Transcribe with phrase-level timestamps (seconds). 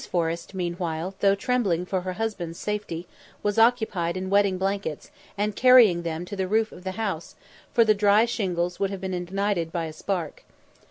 [0.09, 3.07] Forrest meanwhile, though trembling for her husband's safety,
[3.43, 7.35] was occupied in wetting blankets, and carrying them to the roof of the house,
[7.71, 10.43] for the dry shingles would have been ignited by a spark.